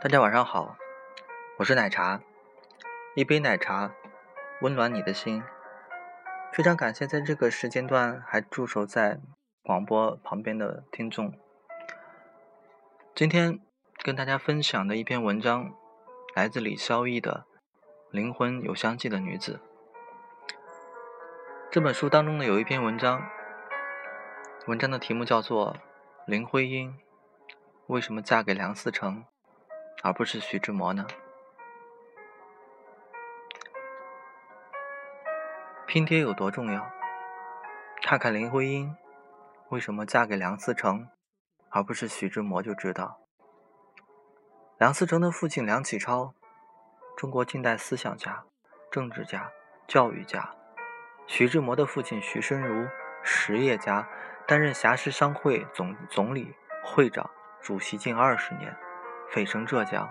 [0.00, 0.76] 大家晚上好，
[1.58, 2.20] 我是奶茶，
[3.16, 3.92] 一杯奶茶
[4.60, 5.42] 温暖你的心。
[6.52, 9.18] 非常感谢在这个时间段还驻守在
[9.64, 11.36] 广播旁边的听众。
[13.12, 13.58] 今天
[14.04, 15.74] 跟大家分享的一篇文章，
[16.32, 17.46] 来自李孝义的
[18.12, 19.60] 《灵魂有香气的女子》。
[21.72, 23.28] 这本书当中呢有一篇文章，
[24.68, 25.74] 文章的题目叫做
[26.24, 26.96] 《林徽因
[27.88, 29.24] 为什么嫁给梁思成》。
[30.02, 31.06] 而不是徐志摩呢？
[35.86, 36.90] 拼爹有多重要？
[38.02, 38.94] 看看林徽因
[39.70, 41.08] 为什么嫁给梁思成，
[41.70, 43.18] 而不是徐志摩就知道。
[44.78, 46.32] 梁思成的父亲梁启超，
[47.16, 48.44] 中国近代思想家、
[48.92, 49.50] 政治家、
[49.88, 50.54] 教育家；
[51.26, 52.86] 徐志摩的父亲徐申如，
[53.22, 54.08] 实业家，
[54.46, 56.54] 担任霞师商会总总理、
[56.84, 57.28] 会长、
[57.60, 58.76] 主席近二十年。
[59.32, 60.08] 蜚声浙江。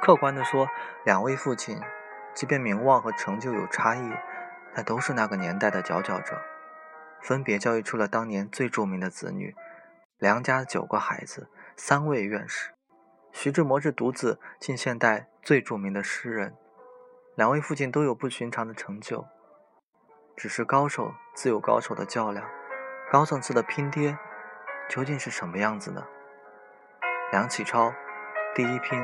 [0.00, 0.68] 客观地说，
[1.04, 1.80] 两位父亲，
[2.34, 4.12] 即便名望和成就有差异，
[4.74, 6.40] 但都是那个年代的佼佼者，
[7.20, 9.54] 分别教育出了当年最著名的子女。
[10.18, 12.70] 梁家九个孩子，三位院士。
[13.32, 16.56] 徐志摩是独子，近现代最著名的诗人。
[17.34, 19.26] 两位父亲都有不寻常的成就，
[20.36, 22.48] 只是高手自有高手的较量，
[23.12, 24.16] 高层次的拼爹，
[24.88, 26.04] 究竟是什么样子呢？
[27.30, 27.92] 梁启超。
[28.58, 29.00] 第一拼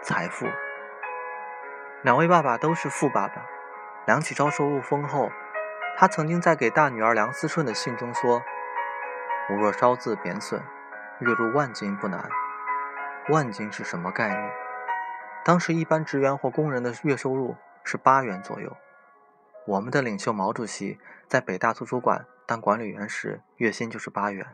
[0.00, 0.46] 财富，
[2.04, 3.44] 两位爸爸都是富爸爸。
[4.06, 5.28] 梁启超收入丰厚，
[5.96, 8.40] 他曾经在给大女儿梁思顺的信中说
[9.50, 10.62] ：“吾若稍自贬损，
[11.18, 12.30] 月入万金不难。”
[13.28, 14.52] 万金是什么概念？
[15.44, 18.76] 当时一般职员或工人的月收入是八元左右。
[19.66, 24.46] 我们的领袖毛主席在北大图书馆当管理员时，月薪就是八元，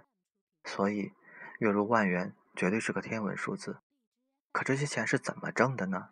[0.64, 1.12] 所以
[1.58, 3.80] 月入万元绝对是个天文数字。
[4.58, 6.08] 可这些钱是怎么挣的呢？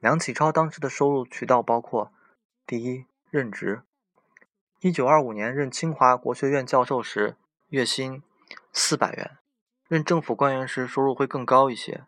[0.00, 2.10] 梁启超当时的收入渠道包括：
[2.66, 3.82] 第一，任职。
[4.80, 7.36] 一九二五年任清华国学院教授时，
[7.68, 8.22] 月薪
[8.72, 9.36] 四百元；
[9.88, 12.04] 任政府官员时，收入会更高一些。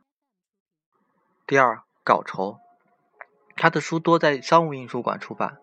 [1.47, 2.59] 第二，稿酬。
[3.57, 5.59] 他的书多在商务印书馆出版，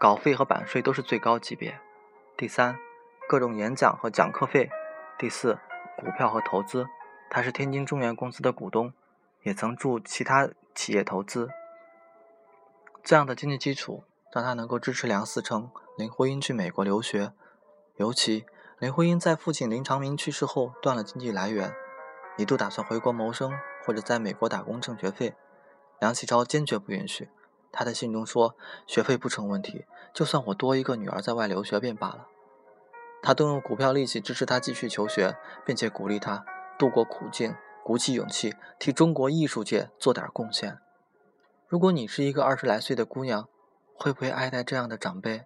[0.00, 1.78] 稿费和版税都是最高级别。
[2.36, 2.76] 第三，
[3.28, 4.68] 各种演讲和讲课费。
[5.16, 5.56] 第四，
[5.96, 6.88] 股票和投资。
[7.30, 8.92] 他是天津中原公司的股东，
[9.42, 11.50] 也曾助其他企业投资。
[13.02, 17.32] 这样的经济基础让他能够支持梁思成、林徽因去美国留学。
[17.96, 18.46] 尤其
[18.78, 21.74] 林徽因在父亲林长民去世后断了经济来源，
[22.36, 23.52] 一度打算回国谋生
[23.84, 25.34] 或者在美国打工挣学费，
[25.98, 27.28] 梁启超坚决不允许。
[27.70, 28.56] 他的信中说
[28.86, 29.84] ：“学费不成问题，
[30.14, 32.26] 就算我多一个女儿在外留学便罢了。”
[33.20, 36.44] 他动用股票利息支持他继续求学，并且鼓励他。
[36.78, 40.78] 度过苦境，鼓起勇气替中国艺术界做点贡献。
[41.66, 43.48] 如果你是一个二十来岁的姑娘，
[43.94, 45.44] 会不会爱戴这样的长辈？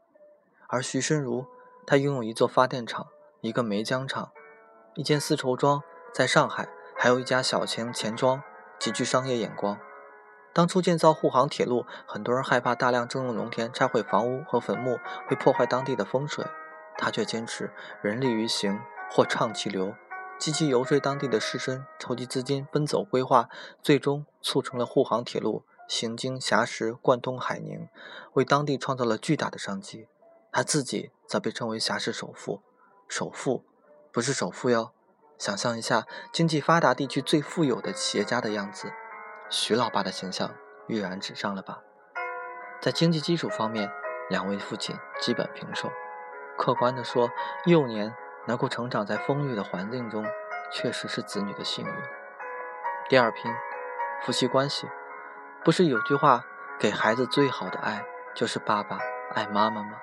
[0.69, 1.47] 而徐申如，
[1.87, 3.09] 她拥有一座发电厂，
[3.41, 4.31] 一个煤浆厂，
[4.94, 5.82] 一间丝绸庄，
[6.12, 8.43] 在上海还有一家小型钱庄，
[8.78, 9.78] 极具商业眼光。
[10.53, 16.44] 当初建造沪杭铁路，很多人害怕大量征用农田拆毁房屋和坟墓会破坏当地的风水，
[16.99, 17.72] 他却坚持
[18.03, 18.78] 人力于行，
[19.10, 19.94] 或畅其流。
[20.42, 23.48] 积极游说当地的士绅筹集资金，奔走规划，
[23.80, 27.88] 最终促成了沪杭铁路行经霞石，贯通海宁，
[28.32, 30.08] 为当地创造了巨大的商机。
[30.50, 32.60] 他自己则被称为霞石首富。
[33.06, 33.64] 首富
[34.10, 34.91] 不是首富哟，
[35.38, 38.92] 想象一下经济发达地区最富有的企业家的样子，
[39.48, 40.52] 徐老爸的形象
[40.88, 41.82] 跃然纸上了吧？
[42.81, 43.88] 在经济基础方面，
[44.28, 45.88] 两位父亲基本平手。
[46.58, 47.31] 客观地说，
[47.66, 48.12] 幼年。
[48.47, 50.25] 能够成长在丰裕的环境中，
[50.72, 51.92] 确实是子女的幸运。
[53.08, 53.53] 第二拼，
[54.25, 54.88] 夫妻关系，
[55.64, 56.44] 不是有句话，
[56.78, 58.04] 给孩子最好的爱
[58.34, 58.98] 就是爸爸
[59.34, 59.98] 爱妈妈吗？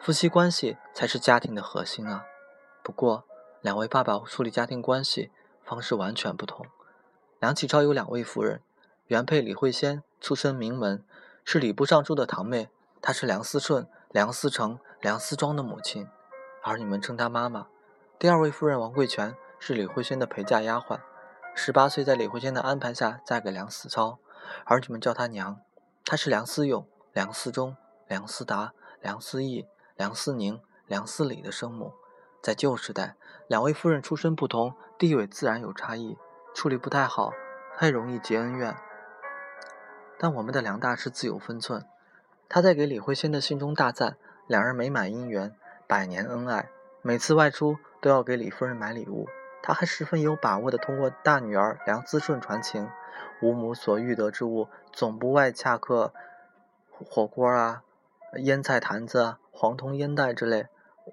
[0.00, 2.24] 夫妻关系才是家庭的核心啊。
[2.82, 3.24] 不过，
[3.60, 5.30] 两位爸爸处理家庭关系
[5.64, 6.66] 方式完全不同。
[7.40, 8.60] 梁启超有两位夫人，
[9.06, 11.04] 原配李惠仙出身名门，
[11.44, 12.68] 是礼部尚书的堂妹，
[13.00, 16.08] 她是梁思顺、梁思成、梁思庄的母亲。
[16.68, 17.66] 儿女们称她妈妈。
[18.18, 21.00] 第二位夫人王贵泉是李慧仙的陪嫁丫鬟，
[21.54, 24.18] 十八岁在李慧仙的安排下嫁给梁思超，
[24.66, 25.62] 儿女们叫她娘。
[26.04, 27.74] 她是梁思永、梁思忠、
[28.06, 29.66] 梁思达、梁思义、
[29.96, 31.94] 梁思宁、梁思礼的生母。
[32.42, 33.16] 在旧时代，
[33.46, 36.18] 两位夫人出身不同，地位自然有差异，
[36.54, 37.32] 处理不太好，
[37.78, 38.76] 太容易结恩怨。
[40.18, 41.86] 但我们的梁大师自有分寸，
[42.46, 45.56] 他在给李慧仙的信中大赞两人美满姻缘。
[45.88, 46.68] 百年恩爱，
[47.00, 49.26] 每次外出都要给李夫人买礼物，
[49.62, 52.90] 他还十分有把握地通过大女儿梁思顺传情，
[53.40, 56.12] 吴母所欲得之物，总不外恰客
[56.92, 57.82] 火锅啊、
[58.36, 60.66] 腌菜坛子、黄铜烟袋之类。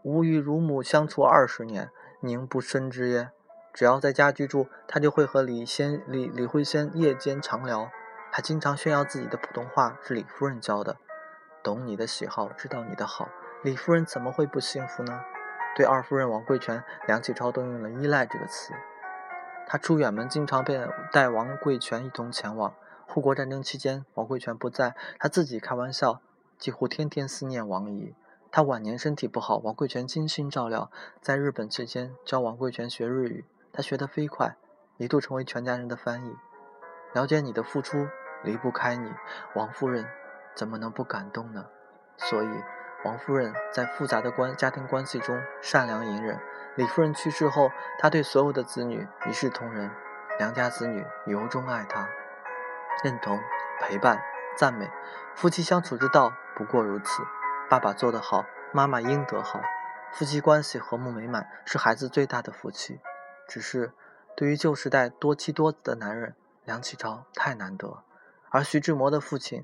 [0.04, 1.89] 吾与乳母相处二十年，
[2.19, 3.30] 宁不深知耶？
[3.74, 7.89] 只要在家居住，他就会和李先李李慧仙夜间常聊，
[8.30, 10.98] 还经常炫耀自己的普通话是李夫人教的。
[11.63, 13.30] 懂你的喜好，知道你的好，
[13.65, 15.23] 李夫人怎么会不幸福呢？
[15.75, 18.75] 对二夫人王贵泉，梁启超动用了“依赖”这个词。
[19.65, 22.75] 他出远门，经常被带王贵泉一同前往。
[23.07, 26.21] 护国战争期间，王贵泉不在，他自己开玩笑，
[26.59, 28.13] 几乎天天思念王姨。
[28.51, 30.91] 他晚年身体不好，王贵泉精心照料。
[31.19, 33.45] 在日本期间，教王贵泉学日语。
[33.73, 34.56] 他学得飞快，
[34.97, 36.35] 一度成为全家人的翻译。
[37.13, 38.07] 了解你的付出，
[38.44, 39.11] 离不开你，
[39.56, 40.06] 王夫人
[40.56, 41.65] 怎么能不感动呢？
[42.18, 42.47] 所以，
[43.06, 46.40] 王夫人在复杂的关家庭关系中善良隐忍。
[46.75, 49.92] 李夫人去世后，她对所有的子女一视同仁，
[50.40, 52.10] 梁家子女由衷爱她，
[53.04, 53.40] 认同、
[53.80, 54.19] 陪伴、
[54.57, 54.90] 赞美。
[55.36, 57.22] 夫妻相处之道不过如此。
[57.69, 58.44] 爸爸做得好，
[58.74, 59.62] 妈妈应得好。
[60.12, 63.00] 夫妻关系和睦美满是孩子最大的福气。
[63.48, 63.94] 只是，
[64.36, 68.04] 对于旧时代多妻多子的男人，梁启超太难得。
[68.50, 69.63] 而徐志摩的父亲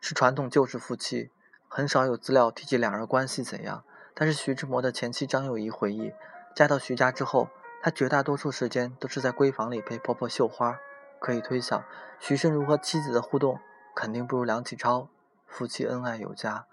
[0.00, 1.30] 是传统旧式夫妻，
[1.68, 3.84] 很少有资料提及两人关系怎样。
[4.14, 6.12] 但是徐志摩的前妻张幼仪回忆，
[6.54, 7.48] 嫁到徐家之后，
[7.82, 10.78] 她绝大多数时间都是在闺房里陪婆婆绣花。
[11.20, 11.84] 可以推想，
[12.18, 13.60] 徐盛如和妻子的互动
[13.94, 15.08] 肯定不如梁启超
[15.46, 16.66] 夫妻恩爱有加。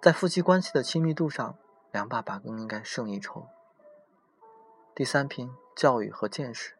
[0.00, 1.56] 在夫妻关系的亲密度上，
[1.90, 3.46] 梁爸爸更应该胜一筹。
[4.94, 5.50] 第三篇。
[5.78, 6.72] 教育和见识，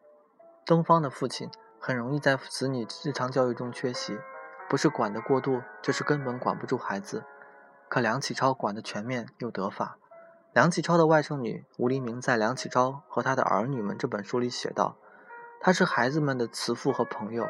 [0.65, 1.49] 东方的父亲
[1.79, 4.19] 很容易在子女日常教育中缺席，
[4.67, 7.23] 不是管得过度，就是根本管不住孩子。
[7.89, 9.97] 可梁启超管得全面又得法。
[10.53, 14.95] 梁启超的外甥女吴黎明在《梁启超和他的儿女们》这本书里写道
[15.59, 17.47] ：“他是孩子们的慈父和朋友，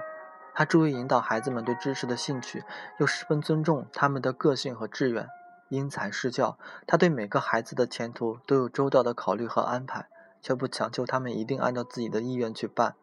[0.56, 2.64] 他注意引导孩子们对知识的兴趣，
[2.98, 5.28] 又十分尊重他们的个性和志愿，
[5.70, 6.58] 因材施教。
[6.88, 10.08] 他对每个孩子的前途都有周到的考虑和安排。”
[10.42, 12.96] 却不强求他们一定按照自己的意愿去办。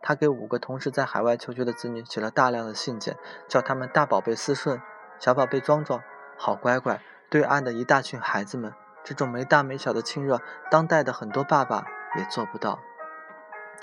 [0.00, 4.80] 他给五个同时在海外求学的子女写了大量的信件，叫他们“大宝贝思顺
[5.20, 6.00] ”“小宝贝壮壮
[6.36, 7.00] ”“好乖乖”。
[7.30, 8.72] 对岸的一大群孩子们，
[9.02, 10.40] 这种没大没小的亲热，
[10.70, 11.86] 当代的很多爸爸
[12.16, 12.78] 也做不到。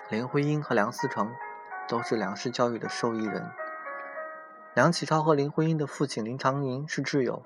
[0.09, 1.33] 林徽因和梁思成
[1.88, 3.51] 都是梁氏教育的受益人。
[4.74, 7.44] 梁启超和林徽因的父亲林长宁是挚友，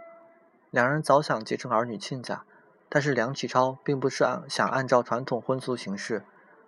[0.70, 2.44] 两人早想结成儿女亲家。
[2.88, 6.24] 但是梁启超并不是按想按照传统婚俗形式，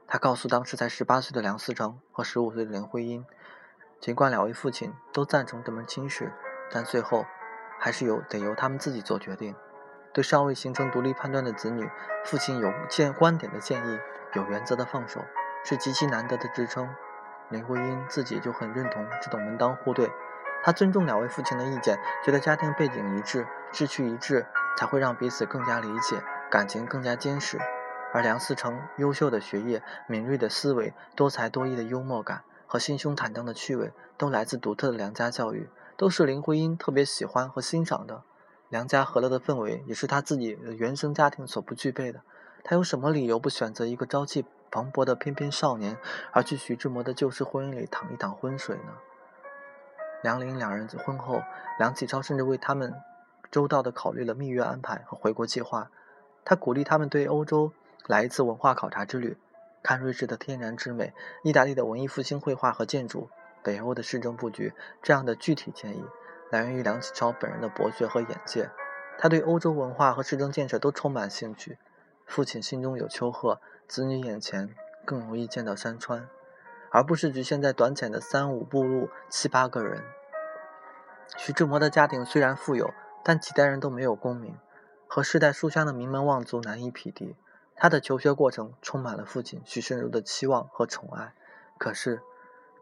[0.07, 3.23] 他告诉当时才十八岁的梁思成和十五岁的林徽因，
[3.99, 6.33] 尽管两位父亲都赞成这门亲事，
[6.71, 7.25] 但最后
[7.79, 9.55] 还是由得由他们自己做决定。
[10.13, 11.89] 对尚未形成独立判断的子女，
[12.25, 13.99] 父亲有建观点的建议，
[14.33, 15.21] 有原则的放手，
[15.63, 16.89] 是极其难得的支撑。
[17.49, 20.11] 林徽因自己就很认同这种门当户对，
[20.63, 24.45] 她尊重两位父亲的意见，觉得家庭背景一致，志趣一致。
[24.77, 26.21] 才会让彼此更加理解，
[26.51, 27.57] 感情更加坚实。
[28.13, 35.67] 而梁思成优秀的学业、敏锐的思维、多才多艺的幽默感和心胸坦荡的趣味，都来自独特的梁家教育，
[35.97, 38.21] 都是林徽因特别喜欢和欣赏的。
[38.69, 42.21] 梁家和乐的氛围，也是他自己的原生家庭所不具备的。
[42.63, 45.97] 他有什么理由不选择一个朝气蓬勃的翩翩少年，
[46.31, 48.93] 而去徐志摩的旧式婚姻里淌一淌浑水呢？
[50.21, 51.41] 梁林两人婚后，
[51.79, 52.93] 梁启超甚至为他们。
[53.49, 55.89] 周到地考虑了蜜月安排和回国计划，
[56.43, 57.71] 他鼓励他们对欧洲
[58.05, 59.37] 来一次文化考察之旅，
[59.81, 61.13] 看瑞士的天然之美、
[61.43, 63.29] 意大利的文艺复兴绘画和建筑、
[63.63, 64.73] 北欧的市政布局。
[65.01, 66.05] 这样的具体建议
[66.49, 68.69] 来源于梁启超本人的博学和眼界，
[69.17, 71.77] 他对欧洲文化和市政建设都充满兴趣。
[72.25, 76.27] 父亲心中有丘壑，子女眼前更容易见到山川，
[76.91, 80.03] 而不是局限在短浅的三五步路、七八个人。
[81.37, 84.57] 徐志摩的家庭虽然富有，但几代人都没有功名，
[85.07, 87.35] 和世代书香的名门望族难以匹敌。
[87.75, 91.33] 他的求学过程充满了父亲徐慎如的期望和宠爱。
[91.77, 92.21] 可是，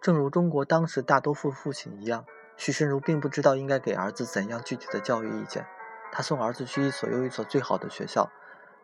[0.05, 5.65] 正如中国当时大多数父亲一样，许慎如并不知道应该给儿子怎样具体的教育意见。
[6.11, 8.29] 他送儿子去一所又一所最好的学校：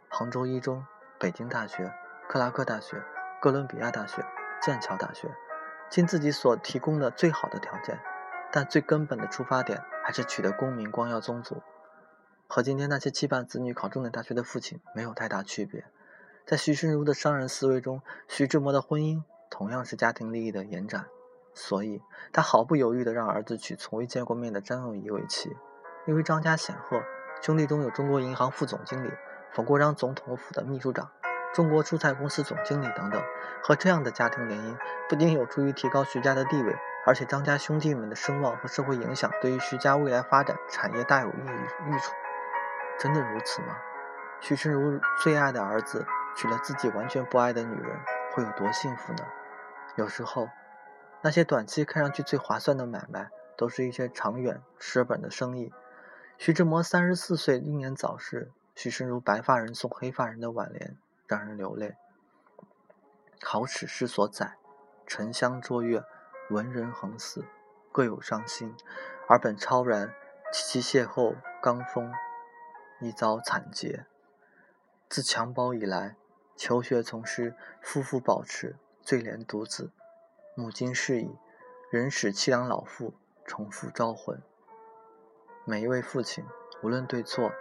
[0.10, 0.84] 杭州一中、
[1.20, 1.94] 北京大学、
[2.28, 3.04] 克拉克大学、
[3.40, 4.26] 哥伦比亚大学、
[4.64, 5.30] 剑桥大学，
[5.92, 8.00] 尽自己所提供的最好的条件。
[8.52, 11.62] 但最根本的出发点还是取得功名、光耀宗族，
[12.48, 15.86] 和今天那些期盼子女考重点大学的父亲没有太大区别。
[16.48, 19.22] 在徐慎如的商人思维中，徐志摩的婚姻
[19.62, 21.06] 同样是家庭利益的延展，
[21.54, 22.02] 所以
[22.34, 25.56] 他毫不犹豫地让儿子娶从未见过面的张幼仪为妻。
[26.08, 27.00] 因为张家显赫，
[27.44, 29.12] 兄弟中有中国银行副总经理、
[29.54, 31.12] 冯国璋总统府的秘书长，
[31.54, 33.22] 中国蔬菜公司总经理等等。
[33.62, 34.76] 和这样的家庭联姻，
[35.08, 36.76] 不仅有助于提高徐家的地位，
[37.06, 42.12] 而且张家兄弟们的声望和社会影响，对于徐家未来发展产业大有益益处。
[42.98, 43.78] 真的如此吗？
[44.40, 46.04] 徐春如最爱的儿子
[46.36, 48.00] 娶了自己完全不爱的女人，
[48.34, 49.20] 会有多幸福呢？
[49.96, 50.48] 有时候，
[51.22, 55.74] 那些短期看上去最划算的买卖，都是一些长远蚀本的生意。
[56.38, 61.96] 徐志摩三十四岁英年早逝，徐春如白发人送黑发人的挽联，让人流泪。
[63.44, 64.58] 好史诗所载，
[65.06, 66.04] 沉香卓越，
[66.50, 67.46] 文人横死，
[67.92, 68.76] 各有伤心。
[69.28, 70.14] 而本超然，
[70.52, 72.12] 其其邂逅刚风，
[73.00, 74.06] 一遭惨劫。
[75.10, 76.16] 自襁褓以来，
[76.56, 79.92] 求学从师，夫妇保持最怜独子。
[80.56, 81.36] 母今逝矣，
[81.90, 83.14] 仍使凄凉老妇
[83.46, 84.42] 重复招魂。
[85.66, 86.46] 每一位父亲，
[86.82, 87.52] 无论对错，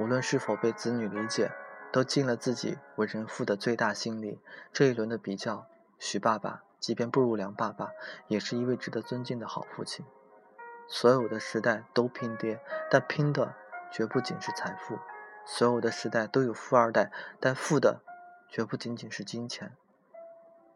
[0.00, 1.52] 无论是否被子女理解，
[1.92, 4.40] 都尽了自己为人父的最大心力。
[4.72, 5.66] 这一轮的比较，
[5.98, 7.92] 徐爸爸即便不如梁爸爸，
[8.28, 10.04] 也是一位值得尊敬的好父亲。
[10.88, 13.54] 所有的时代都拼爹，但拼的
[13.90, 14.96] 绝不仅是财富；
[15.46, 18.00] 所有的时代都有富二代，但富的
[18.48, 19.76] 绝不仅仅是金钱。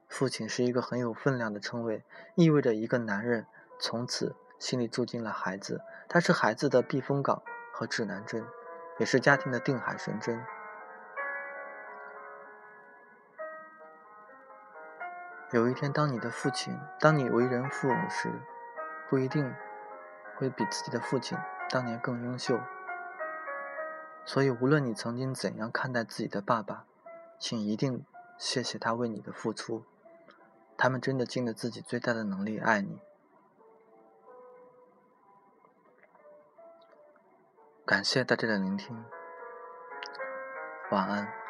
[0.08, 3.46] 父亲是一个很有分量的称谓，意味着一个男人
[3.78, 4.36] 从此。
[4.58, 7.42] 心里住进了孩子，他是孩子的避风港
[7.74, 8.42] 和指南针，
[8.96, 10.42] 也是家庭的定海神针。
[15.52, 18.32] 有一天，当你的父亲，当你为人父母时，
[19.10, 19.54] 不一定
[20.36, 21.36] 会比自己的父亲
[21.68, 22.58] 当年更优秀。
[24.24, 26.86] 所以，无论你曾经怎样看待自己的爸爸，
[27.38, 28.06] 请一定
[28.38, 29.84] 谢谢他为你的付出，
[30.78, 33.00] 他们真的尽了自己最大的能力爱你。
[37.84, 39.04] 感谢大家的聆听，
[40.90, 41.45] 晚安。